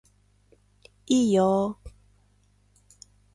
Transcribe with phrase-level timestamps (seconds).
[1.05, 1.91] いいよー